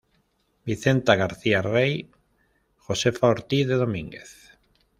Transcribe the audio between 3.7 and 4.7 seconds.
Domínguez.